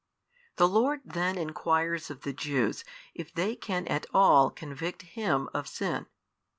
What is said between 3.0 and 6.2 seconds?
if they can at all convict Him of sin.